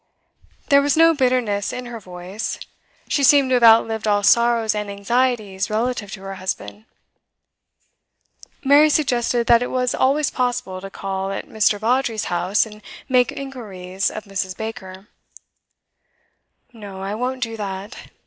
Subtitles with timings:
[0.69, 2.57] There was no bitterness in her voice.
[3.07, 6.85] She seemed to have outlived all sorrows and anxieties relative to her husband.
[8.65, 11.77] Mary suggested that it was always possible to call at Mr.
[11.79, 14.57] Vawdrey's house and make inquiries of Mrs.
[14.57, 15.07] Baker.
[16.73, 17.95] 'No, I won't do that.